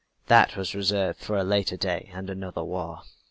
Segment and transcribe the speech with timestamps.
[0.25, 3.01] That was reserved for a later day and another war.